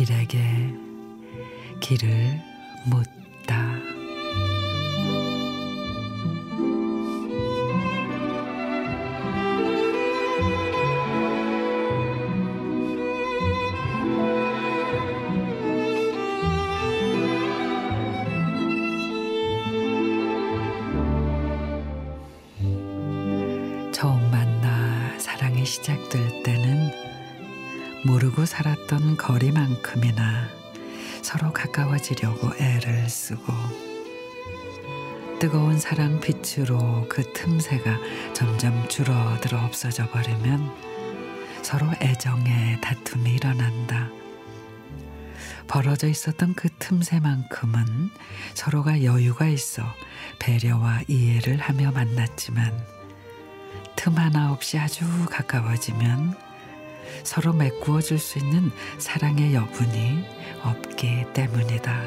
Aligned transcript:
길에게 0.00 0.38
길을 1.80 2.40
묻 2.86 3.19
사랑이 25.60 25.66
시작될 25.66 26.42
때는 26.42 26.90
모르고 28.06 28.46
살았던 28.46 29.16
거리만큼이나 29.16 30.48
서로 31.22 31.52
가까워지려고 31.52 32.54
애를 32.58 33.08
쓰고 33.08 33.52
뜨거운 35.38 35.78
사랑 35.78 36.20
빛으로 36.20 37.06
그 37.08 37.32
틈새가 37.32 37.98
점점 38.32 38.88
줄어들어 38.88 39.62
없어져 39.64 40.08
버리면 40.10 40.70
서로 41.62 41.86
애정의 42.00 42.80
다툼이 42.80 43.34
일어난다. 43.34 44.08
벌어져 45.66 46.08
있었던 46.08 46.54
그 46.54 46.68
틈새만큼은 46.78 48.10
서로가 48.54 49.04
여유가 49.04 49.46
있어 49.46 49.82
배려와 50.38 51.02
이해를 51.06 51.58
하며 51.58 51.92
만났지만 51.92 52.99
틈 54.02 54.16
하나 54.16 54.50
없이 54.50 54.78
아주 54.78 55.04
가까워지면 55.26 56.34
서로 57.22 57.52
메꾸어 57.52 58.00
줄 58.00 58.18
수 58.18 58.38
있는 58.38 58.70
사랑의 58.96 59.52
여분이 59.52 60.24
없기 60.62 61.26
때문이다. 61.34 62.00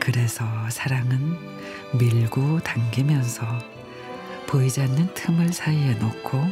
그래서 0.00 0.44
사랑은 0.70 1.38
밀고 1.96 2.58
당기면서 2.64 3.46
보이지 4.48 4.80
않는 4.80 5.14
틈을 5.14 5.52
사이에 5.52 5.94
놓고 6.00 6.44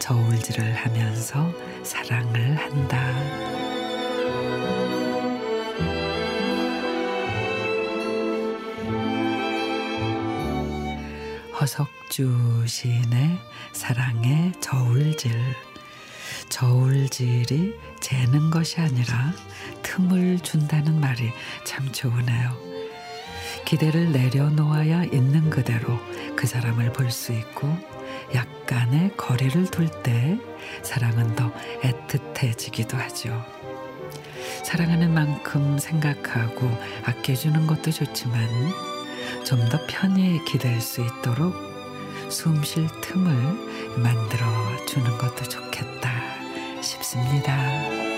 저울질을 0.00 0.74
하면서 0.74 1.52
사랑을 1.84 2.56
한다. 2.56 3.49
허석주 11.60 12.64
시인의 12.66 13.38
사랑의 13.72 14.52
저울질. 14.60 15.30
저울질이 16.48 17.74
재는 18.00 18.50
것이 18.50 18.80
아니라 18.80 19.32
틈을 19.82 20.38
준다는 20.38 20.98
말이 20.98 21.30
참 21.64 21.92
좋으네요. 21.92 22.56
기대를 23.66 24.10
내려놓아야 24.10 25.04
있는 25.04 25.50
그대로 25.50 25.98
그 26.34 26.46
사람을 26.46 26.94
볼 26.94 27.10
수 27.10 27.32
있고 27.32 27.68
약간의 28.34 29.16
거리를 29.18 29.70
둘 29.70 29.88
때 30.02 30.38
사랑은 30.82 31.36
더 31.36 31.52
애틋해지기도 31.82 32.94
하죠. 32.94 33.44
사랑하는 34.64 35.12
만큼 35.12 35.78
생각하고 35.78 36.70
아껴주는 37.04 37.66
것도 37.66 37.90
좋지만 37.90 38.48
좀 39.44 39.68
더 39.68 39.78
편히 39.86 40.42
기댈 40.44 40.80
수 40.80 41.00
있도록 41.00 41.54
숨 42.28 42.62
쉴 42.62 42.86
틈을 43.00 43.32
만들어 43.96 44.46
주는 44.86 45.10
것도 45.18 45.44
좋겠다 45.44 46.10
싶습니다. 46.82 48.09